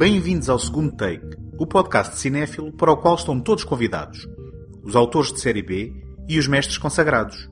[0.00, 4.26] Bem-vindos ao segundo take, o podcast cinéfilo para o qual estão todos convidados,
[4.82, 5.92] os autores de série B
[6.26, 7.50] e os mestres consagrados.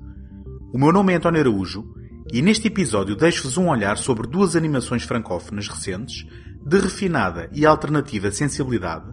[0.72, 1.84] O meu nome é António Araújo
[2.32, 6.24] e neste episódio deixo-vos um olhar sobre duas animações francófonas recentes
[6.64, 9.12] de refinada e alternativa sensibilidade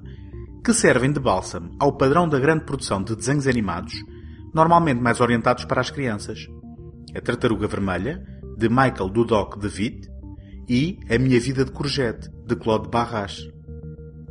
[0.64, 3.96] que servem de bálsamo ao padrão da grande produção de desenhos animados,
[4.54, 6.48] normalmente mais orientados para as crianças.
[7.14, 8.26] A Tartaruga Vermelha,
[8.58, 10.15] de Michael Dudok de Witt,
[10.68, 13.48] e A Minha Vida de Courgette, de Claude Barras.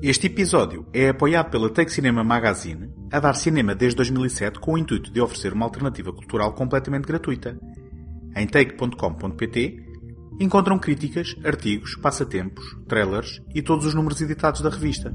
[0.02, 4.78] Este episódio é apoiado pela Take Cinema Magazine, a dar cinema desde 2007 com o
[4.78, 7.58] intuito de oferecer uma alternativa cultural completamente gratuita.
[8.36, 9.82] Em take.com.pt
[10.40, 15.14] encontram críticas, artigos, passatempos, trailers e todos os números editados da revista.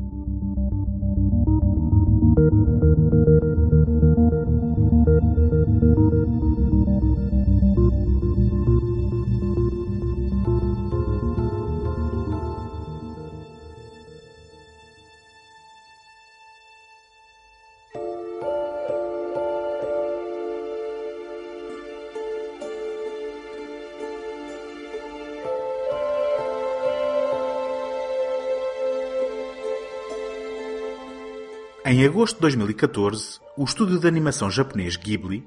[31.91, 35.43] Em agosto de 2014, o estúdio de animação japonês Ghibli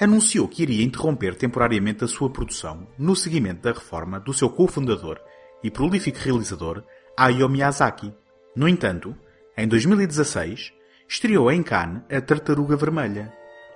[0.00, 5.20] anunciou que iria interromper temporariamente a sua produção no seguimento da reforma do seu cofundador
[5.62, 6.82] e prolífico realizador
[7.14, 8.10] Hayao Miyazaki.
[8.56, 9.14] No entanto,
[9.54, 10.72] em 2016,
[11.06, 13.30] estreou em Cannes A Tartaruga Vermelha,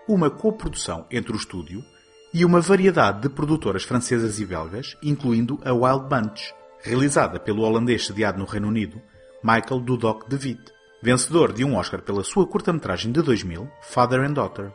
[0.09, 1.85] uma coprodução entre o estúdio
[2.33, 8.07] e uma variedade de produtoras francesas e belgas, incluindo a Wild Bunch, realizada pelo holandês
[8.07, 9.03] sediado no Reino Unido,
[9.45, 14.35] Michael Dudok de Witt vencedor de um Oscar pela sua curta-metragem de 2000, Father and
[14.35, 14.71] Daughter.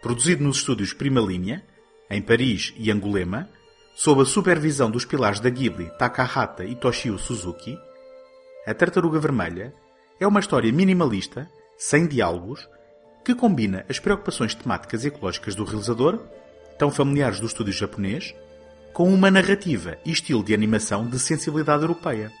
[0.00, 1.62] Produzido nos estúdios Prima Linha,
[2.10, 3.48] em Paris e Angulema,
[3.94, 7.78] sob a supervisão dos pilares da Ghibli Takahata e Toshio Suzuki,
[8.66, 9.74] A Tartaruga Vermelha
[10.18, 12.68] é uma história minimalista, sem diálogos,
[13.24, 16.18] que combina as preocupações temáticas e ecológicas do realizador,
[16.78, 18.34] tão familiares do estúdio japonês,
[18.92, 22.32] com uma narrativa e estilo de animação de sensibilidade europeia.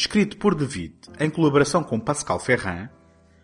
[0.00, 2.88] Escrito por David em colaboração com Pascal Ferrand,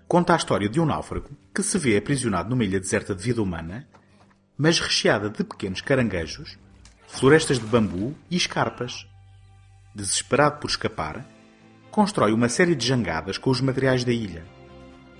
[0.08, 3.42] conta a história de um náufrago que se vê aprisionado numa ilha deserta de vida
[3.42, 3.86] humana,
[4.56, 6.58] mas recheada de pequenos caranguejos,
[7.06, 9.06] florestas de bambu e escarpas.
[9.94, 11.26] Desesperado por escapar,
[11.90, 14.42] constrói uma série de jangadas com os materiais da ilha,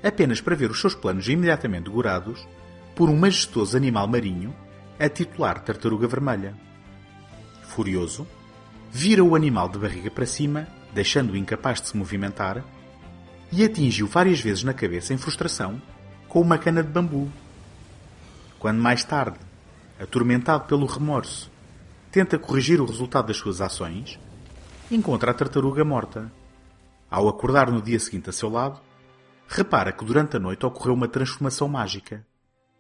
[0.02, 2.48] apenas para ver os seus planos imediatamente degorados
[2.94, 4.56] por um majestoso animal marinho
[4.98, 6.56] a titular Tartaruga Vermelha.
[7.62, 8.26] Furioso,
[8.90, 12.64] vira o animal de barriga para cima, deixando-o incapaz de se movimentar,
[13.52, 15.80] e atinge-o várias vezes na cabeça em frustração
[16.26, 17.30] com uma cana de bambu.
[18.58, 19.38] Quando mais tarde,
[20.00, 21.50] atormentado pelo remorso,
[22.10, 24.18] tenta corrigir o resultado das suas ações,
[24.90, 26.32] encontra a tartaruga morta.
[27.10, 28.80] Ao acordar no dia seguinte a seu lado,
[29.46, 32.26] repara que durante a noite ocorreu uma transformação mágica.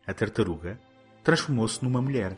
[0.06, 0.80] A tartaruga
[1.22, 2.34] transformou-se numa mulher.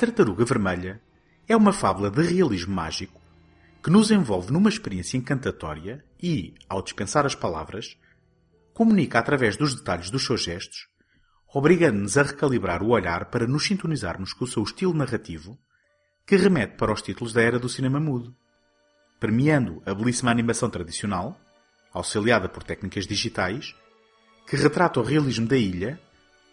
[0.00, 0.98] Tartaruga Vermelha
[1.46, 3.20] é uma fábula de realismo mágico
[3.82, 7.98] que nos envolve numa experiência encantatória e, ao dispensar as palavras,
[8.72, 10.88] comunica através dos detalhes dos seus gestos,
[11.52, 15.58] obrigando-nos a recalibrar o olhar para nos sintonizarmos com o seu estilo narrativo,
[16.24, 18.34] que remete para os títulos da era do cinema mudo,
[19.18, 21.38] premiando a belíssima animação tradicional,
[21.92, 23.76] auxiliada por técnicas digitais,
[24.46, 26.00] que retrata o realismo da ilha,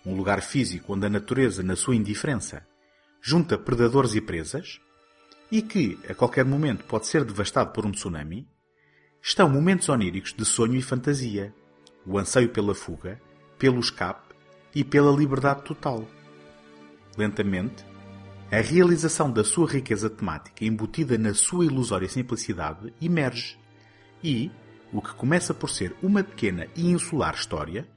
[0.05, 2.66] um lugar físico onde a natureza, na sua indiferença,
[3.21, 4.79] junta predadores e presas,
[5.51, 8.47] e que, a qualquer momento, pode ser devastado por um tsunami,
[9.21, 11.53] estão momentos oníricos de sonho e fantasia,
[12.05, 13.21] o anseio pela fuga,
[13.57, 14.35] pelo escape
[14.73, 16.07] e pela liberdade total.
[17.17, 17.85] Lentamente,
[18.51, 23.57] a realização da sua riqueza temática embutida na sua ilusória simplicidade emerge
[24.23, 24.49] e,
[24.93, 27.87] o que começa por ser uma pequena e insular história,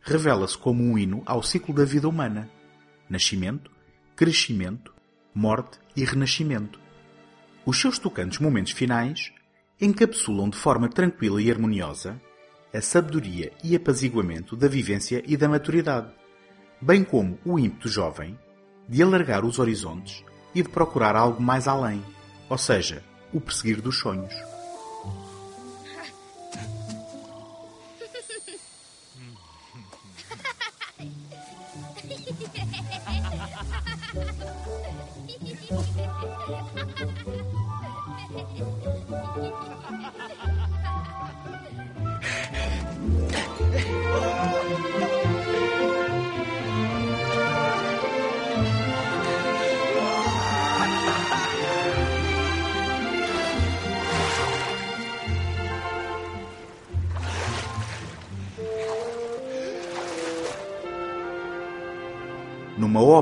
[0.00, 2.50] revela-se como um hino ao ciclo da vida humana:
[3.08, 3.70] nascimento,
[4.16, 4.94] crescimento,
[5.34, 6.80] morte e renascimento.
[7.64, 9.32] Os seus tocantes momentos finais
[9.80, 12.20] encapsulam de forma tranquila e harmoniosa
[12.72, 16.10] a sabedoria e apaziguamento da vivência e da maturidade,
[16.80, 18.38] bem como o ímpeto jovem
[18.88, 20.24] de alargar os horizontes
[20.54, 22.02] e de procurar algo mais além,
[22.48, 24.34] ou seja, o perseguir dos sonhos.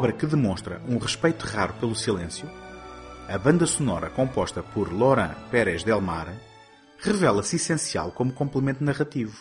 [0.00, 2.49] obra que demonstra um respeito raro pelo silêncio,
[3.29, 6.35] a banda sonora composta por Laurent Pérez Del Mar
[6.97, 9.37] revela-se essencial como complemento narrativo.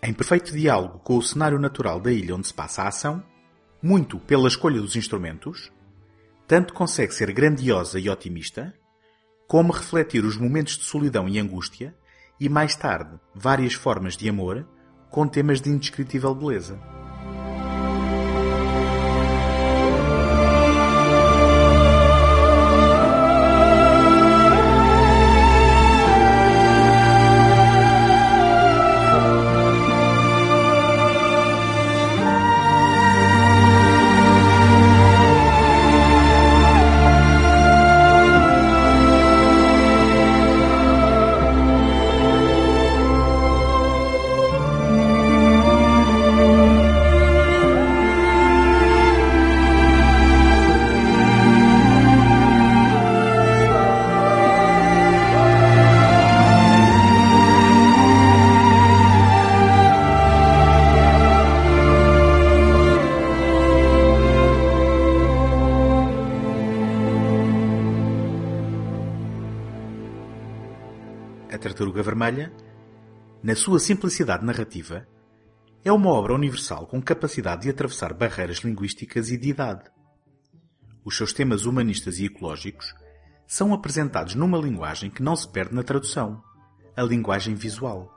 [0.00, 3.24] Em perfeito diálogo com o cenário natural da ilha onde se passa a ação,
[3.82, 5.72] muito pela escolha dos instrumentos,
[6.46, 8.72] tanto consegue ser grandiosa e otimista,
[9.48, 11.92] como refletir os momentos de solidão e angústia
[12.38, 14.64] e, mais tarde, várias formas de amor
[15.10, 16.97] com temas de indescritível beleza.
[71.50, 72.52] A Tartaruga Vermelha,
[73.42, 75.08] na sua simplicidade narrativa,
[75.82, 79.90] é uma obra universal com capacidade de atravessar barreiras linguísticas e de idade.
[81.02, 82.94] Os seus temas humanistas e ecológicos
[83.46, 86.42] são apresentados numa linguagem que não se perde na tradução,
[86.94, 88.14] a linguagem visual.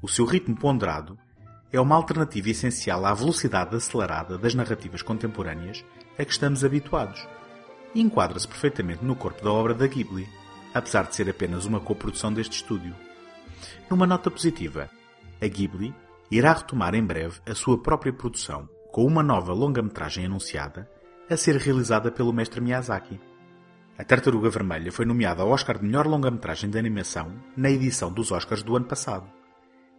[0.00, 1.18] O seu ritmo ponderado
[1.70, 5.84] é uma alternativa essencial à velocidade acelerada das narrativas contemporâneas
[6.18, 7.28] a que estamos habituados
[7.94, 10.26] e enquadra-se perfeitamente no corpo da obra da Ghibli
[10.74, 12.94] apesar de ser apenas uma coprodução deste estúdio.
[13.88, 14.90] Numa nota positiva,
[15.40, 15.94] a Ghibli
[16.30, 20.90] irá retomar em breve a sua própria produção, com uma nova longa-metragem anunciada,
[21.30, 23.20] a ser realizada pelo mestre Miyazaki.
[23.96, 28.32] A Tartaruga Vermelha foi nomeada ao Oscar de melhor longa-metragem de animação na edição dos
[28.32, 29.30] Oscars do ano passado,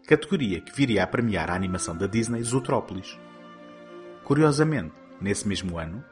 [0.06, 3.18] categoria que viria a premiar a animação da Disney Zootrópolis.
[4.26, 6.04] Curiosamente, nesse mesmo ano,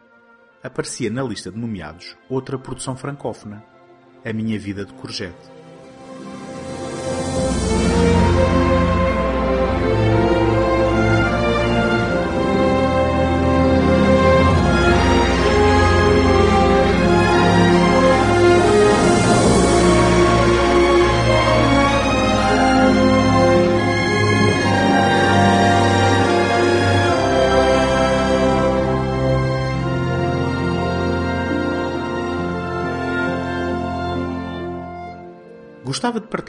[0.63, 3.63] aparecia na lista de nomeados outra produção francófona,
[4.25, 5.52] a minha vida de courgette.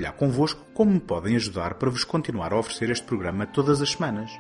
[0.05, 3.91] Partilhar convosco como me podem ajudar para vos continuar a oferecer este programa todas as
[3.91, 4.31] semanas.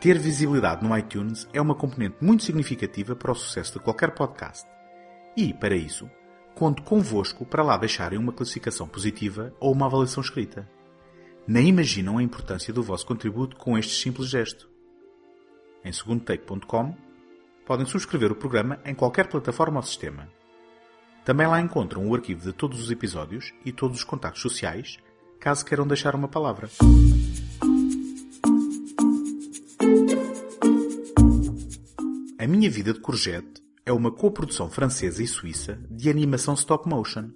[0.00, 4.68] Ter visibilidade no iTunes é uma componente muito significativa para o sucesso de qualquer podcast.
[5.36, 6.10] E, para isso,
[6.54, 10.68] conto convosco para lá deixarem uma classificação positiva ou uma avaliação escrita.
[11.46, 14.68] Nem imaginam a importância do vosso contributo com este simples gesto.
[15.84, 16.94] Em segundotake.com
[17.66, 20.41] podem subscrever o programa em qualquer plataforma ou sistema
[21.24, 24.98] também lá encontram o arquivo de todos os episódios e todos os contactos sociais,
[25.38, 26.68] caso queiram deixar uma palavra.
[32.38, 37.30] A Minha Vida de Courgette é uma coprodução francesa e suíça de animação stop motion,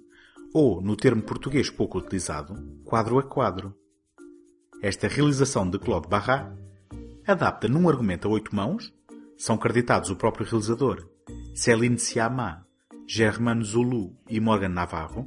[0.53, 3.73] ou, no termo português pouco utilizado, quadro a quadro.
[4.81, 6.51] Esta realização de Claude Barras
[7.25, 8.93] adapta num argumento a oito mãos,
[9.37, 11.07] são creditados o próprio realizador,
[11.53, 12.66] Céline Sciamma,
[13.09, 15.25] Germain Zulu e Morgan Navarro,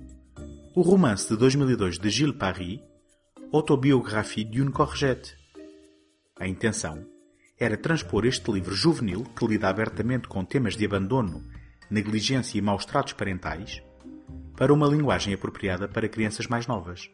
[0.77, 2.79] o romance de 2002 de Gilles Paris,
[3.51, 5.35] Autobiographie d'une Courgette.
[6.39, 7.07] A intenção
[7.59, 11.43] era transpor este livro juvenil que lida abertamente com temas de abandono,
[11.91, 13.83] negligência e maus tratos parentais
[14.59, 17.09] para uma linguagem apropriada para crianças mais novas.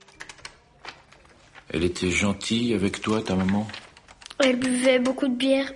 [1.69, 3.69] Elle était gentille avec toi, ta maman
[4.41, 5.73] Elle buvait beaucoup de bière,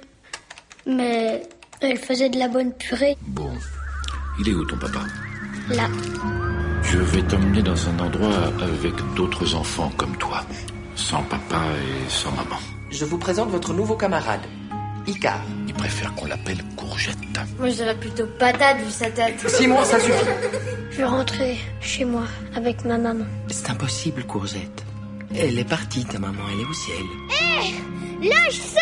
[0.85, 1.49] mais
[1.81, 3.17] elle faisait de la bonne purée.
[3.21, 3.57] Bon.
[4.39, 5.01] Il est où ton papa
[5.69, 5.89] Là,
[6.83, 10.43] Je vais t'emmener dans un endroit avec d'autres enfants comme toi.
[10.97, 12.59] Sans papa et sans maman.
[12.91, 14.41] Je vous présente votre nouveau camarade,
[15.07, 15.41] Icar.
[15.69, 17.17] Il préfère qu'on l'appelle Courgette.
[17.59, 19.49] moi je dirais plutôt patate vu sa tête.
[19.49, 20.25] Simon, ça suffit.
[20.91, 22.25] Je vais rentrer chez moi
[22.57, 23.25] avec ma maman.
[23.49, 24.85] C'est impossible, Courgette.
[25.35, 27.05] Elle est partie, ta maman, elle est au ciel.
[28.23, 28.81] Lâche ça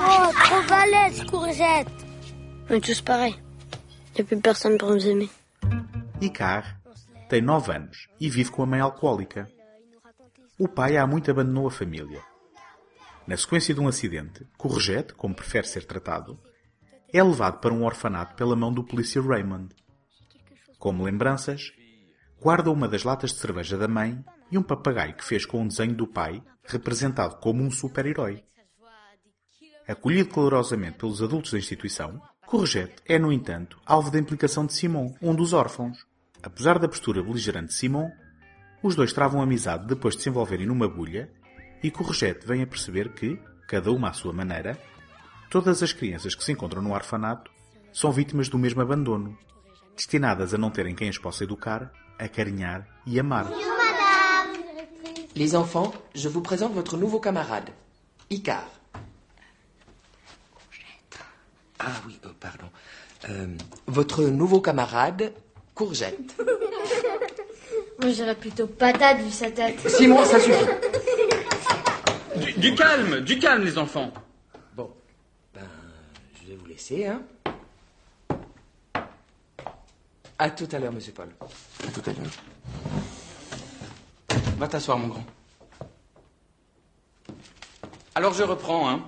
[0.00, 1.88] Oh, trop balèze, courgette
[2.70, 3.36] On est tous pareils.
[4.14, 5.30] Y a plus personne pour nous aimer.
[6.20, 6.78] Icar
[7.30, 9.50] tem 9 anos e vive com a mãe alcoólica.
[10.58, 12.22] O pai há muito abandonou a família.
[13.26, 16.38] Na sequência de um acidente, Courgette, como prefere ser tratado,
[17.10, 19.74] é levado para um orfanato pela mão do polícia Raymond.
[20.78, 21.72] Como lembranças,
[22.38, 25.68] guarda uma das latas de cerveja da mãe e um papagaio que fez com um
[25.68, 28.44] desenho do pai, representado como um super-herói.
[29.86, 35.14] Acolhido calorosamente pelos adultos da instituição, Courgette é, no entanto, alvo da implicação de Simon,
[35.20, 36.06] um dos órfãos.
[36.42, 38.10] Apesar da postura beligerante de Simon,
[38.82, 41.30] os dois travam amizade depois de se envolverem numa bulha
[41.82, 43.38] e Courgette vem a perceber que,
[43.68, 44.78] cada uma à sua maneira,
[45.50, 47.50] todas as crianças que se encontram no orfanato
[47.92, 49.36] são vítimas do mesmo abandono,
[49.94, 53.46] destinadas a não terem quem as possa educar, acarinhar e amar.
[55.36, 57.74] Les enfants, je vous présente votre nouveau camarade,
[58.30, 58.77] Icar.
[61.88, 62.66] Ah oui, euh, pardon.
[63.30, 63.46] Euh,
[63.86, 65.32] votre nouveau camarade,
[65.74, 66.34] Courgette.
[67.98, 69.80] Moi je dirais plutôt patate vu sa tête.
[69.88, 70.66] Simon, ça suffit.
[72.36, 74.12] Du, du calme, du calme, les enfants.
[74.76, 74.90] Bon,
[75.54, 75.62] ben,
[76.42, 77.22] je vais vous laisser, hein.
[80.38, 81.28] À tout à l'heure, monsieur Paul.
[81.40, 82.30] À tout à l'heure.
[84.58, 85.24] Va t'asseoir, mon grand.
[88.14, 89.00] Alors je reprends, hein.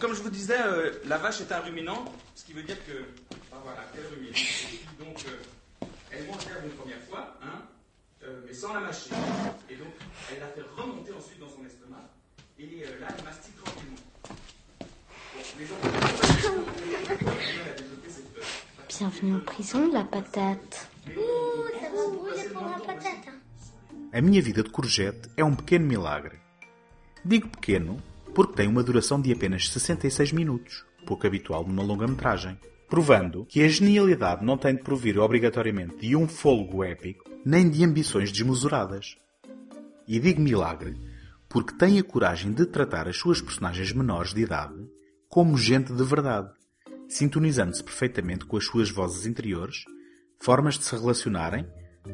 [0.00, 2.78] Donc comme je vous disais, euh, la vache est un ruminant, ce qui veut dire
[2.86, 3.04] que...
[3.52, 4.32] Ah voilà, qu'elle rumine.
[4.98, 7.60] Donc euh, elle mange l'herbe une première fois, hein,
[8.24, 9.10] euh, mais sans la mâcher.
[9.68, 9.92] Et donc
[10.32, 12.08] elle la fait remonter ensuite dans son estomac,
[12.58, 13.98] et euh, là elle mastique tranquillement.
[14.80, 15.90] Bon, les enfants,
[16.88, 18.38] elle a développé cette...
[18.38, 20.88] euh, Bienvenue en prison, la patate.
[24.14, 26.40] A minha vida de Courgette é um pequeno milagre.
[27.22, 28.00] Digo pequeno
[28.34, 32.58] porque tem uma duração de apenas 66 minutos, pouco habitual numa longa-metragem,
[32.88, 37.84] provando que a genialidade não tem de provir obrigatoriamente de um fôlego épico, nem de
[37.84, 39.16] ambições desmesuradas.
[40.06, 40.96] E digo milagre
[41.50, 44.88] porque tem a coragem de tratar as suas personagens menores de idade
[45.28, 46.48] como gente de verdade,
[47.08, 49.84] sintonizando-se perfeitamente com as suas vozes interiores,
[50.38, 51.66] formas de se relacionarem,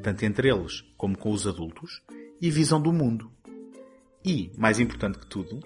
[0.02, 2.02] tanto entre eles como com os adultos,
[2.40, 3.30] e visão do mundo.
[4.24, 5.60] E, mais importante que tudo,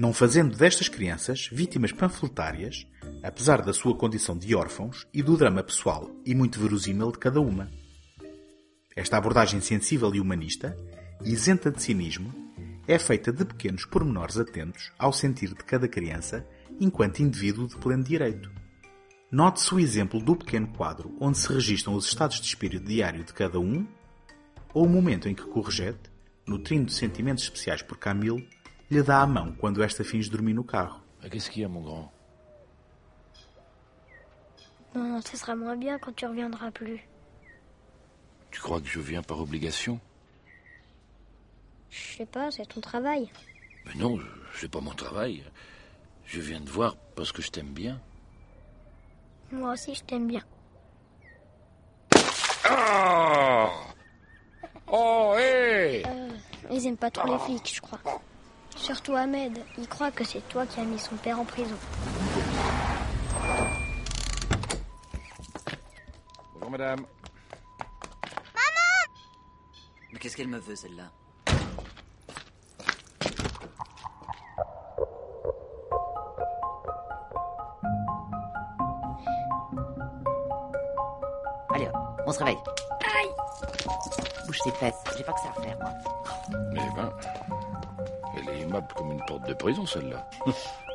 [0.00, 2.86] não fazendo destas crianças vítimas panfletárias,
[3.22, 7.38] apesar da sua condição de órfãos e do drama pessoal e muito verosímil de cada
[7.38, 7.70] uma.
[8.96, 10.74] Esta abordagem sensível e humanista,
[11.22, 12.32] isenta de cinismo,
[12.88, 16.46] é feita de pequenos pormenores atentos ao sentir de cada criança
[16.80, 18.50] enquanto indivíduo de pleno direito.
[19.30, 23.34] Note-se o exemplo do pequeno quadro onde se registram os estados de espírito diário de
[23.34, 23.86] cada um,
[24.72, 26.10] ou o momento em que Courgette,
[26.46, 28.48] nutrindo sentimentos especiais por Camille,
[28.90, 31.00] lhe dá a mão quando esta finge dormir no carro.
[31.30, 32.10] Qu'est-ce qu'il y a, mon grand?
[34.94, 37.00] Non, ce sera moins bien quand tu reviendras plus.
[38.50, 40.00] Tu crois que je viens par obligation?
[41.90, 43.30] Je sais pas, c'est ton travail.
[43.86, 44.18] Mais non,
[44.54, 45.44] c'est pas mon travail.
[46.26, 48.00] Je viens te voir parce que je t'aime bien.
[49.52, 50.42] Moi aussi, je t'aime bien.
[52.64, 53.68] Ah
[54.92, 56.28] Oh, hé Euh,
[56.70, 58.00] ils aiment pas trop les flics, je crois.
[58.80, 59.58] Surtout Ahmed.
[59.78, 61.76] Il croit que c'est toi qui as mis son père en prison.
[66.54, 67.06] Bonjour, madame.
[70.12, 71.10] Mais qu'est-ce qu'elle me veut, celle-là?
[82.38, 82.58] Réveille.
[84.46, 85.92] Bouge tes fesses, j'ai pas que ça à faire, moi.
[86.72, 87.12] Mais ben,
[88.70, 90.28] aimable comme une porte de prison, celle-là.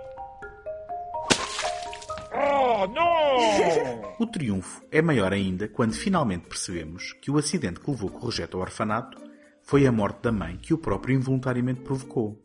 [4.20, 8.64] O triunfo é maior ainda quando finalmente percebemos que o acidente que levou Corregeto ao
[8.64, 9.18] orfanato
[9.64, 12.42] foi a morte da mãe que o próprio involuntariamente provocou.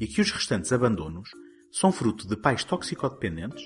[0.00, 1.30] E que os restantes abandonos
[1.70, 3.64] são fruto de pais toxicodependentes,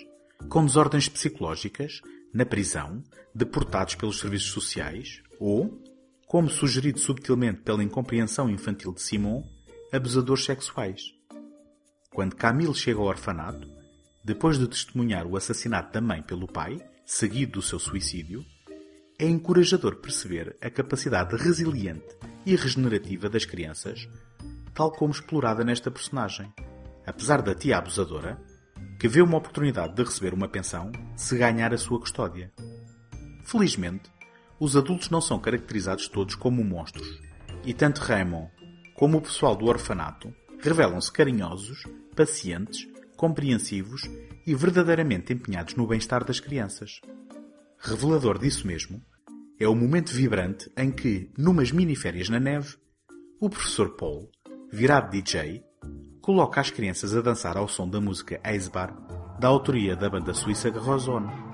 [0.48, 2.00] com desordens psicológicas,
[2.32, 3.02] na prisão,
[3.34, 5.82] deportados pelos serviços sociais, ou,
[6.26, 9.42] como sugerido subtilmente pela incompreensão infantil de Simon,
[9.92, 11.14] abusadores sexuais.
[12.10, 13.68] Quando Camille chega ao orfanato,
[14.22, 18.44] depois de testemunhar o assassinato da mãe pelo pai, seguido do seu suicídio,
[19.18, 22.06] é encorajador perceber a capacidade resiliente
[22.44, 24.08] e regenerativa das crianças,
[24.74, 26.52] tal como explorada nesta personagem,
[27.06, 28.38] apesar da tia abusadora,
[29.00, 32.52] que vê uma oportunidade de receber uma pensão se ganhar a sua custódia.
[33.44, 34.10] Felizmente,
[34.60, 37.20] os adultos não são caracterizados todos como monstros,
[37.64, 38.50] e tanto Raymond
[38.98, 41.84] como o pessoal do orfanato revelam-se carinhosos,
[42.16, 42.84] pacientes,
[43.16, 44.02] compreensivos
[44.44, 47.00] e verdadeiramente empenhados no bem-estar das crianças.
[47.78, 49.00] Revelador disso mesmo
[49.60, 52.76] é o momento vibrante em que, numas miniférias na neve,
[53.40, 54.32] o professor Paul,
[54.72, 55.62] virado DJ,
[56.20, 58.92] coloca as crianças a dançar ao som da música Eisbar,
[59.38, 61.47] da autoria da banda suíça Garrozone.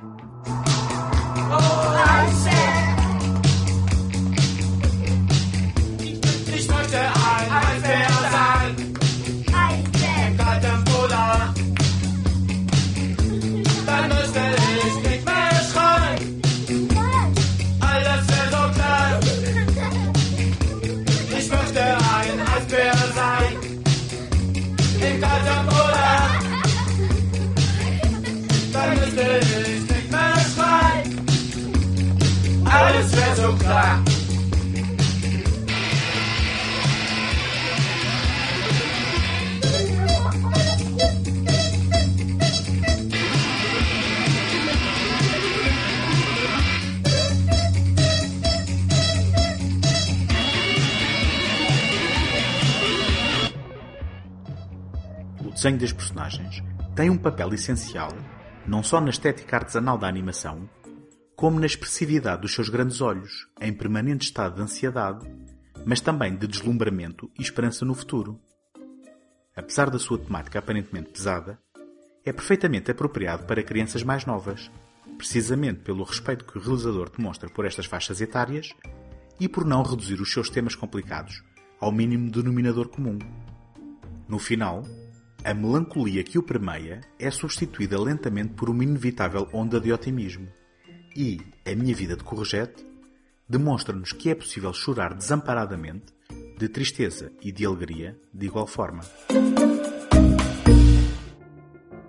[32.65, 34.03] Alles wäre so klar.
[55.65, 56.63] Desenho das personagens
[56.95, 58.11] tem um papel essencial
[58.67, 60.69] não só na estética artesanal da animação,
[61.35, 65.27] como na expressividade dos seus grandes olhos, em permanente estado de ansiedade,
[65.87, 68.39] mas também de deslumbramento e esperança no futuro.
[69.57, 71.59] Apesar da sua temática aparentemente pesada,
[72.27, 74.71] é perfeitamente apropriado para crianças mais novas,
[75.17, 78.75] precisamente pelo respeito que o realizador demonstra por estas faixas etárias
[79.41, 81.43] e por não reduzir os seus temas complicados
[81.81, 83.19] ao mínimo denominador comum.
[84.29, 84.83] No final,
[85.45, 90.49] a melancolia que o permeia é substituída lentamente por uma inevitável onda de otimismo.
[91.15, 92.85] E A Minha Vida de Corrigete
[93.47, 96.15] demonstra-nos que é possível chorar desamparadamente,
[96.59, 99.03] de tristeza e de alegria de igual forma.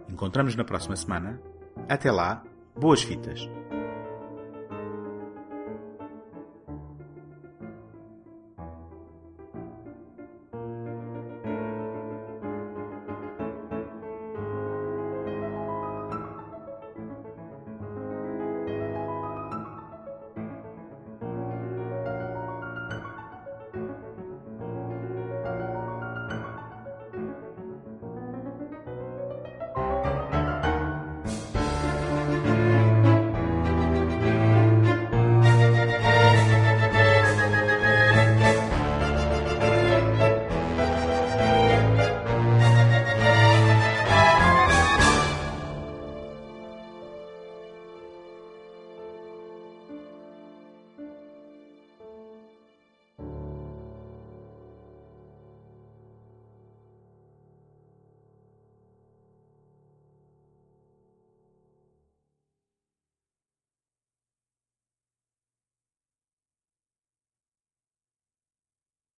[0.09, 1.41] Encontramos na próxima semana.
[1.89, 2.41] Até lá,
[2.73, 3.49] boas fitas!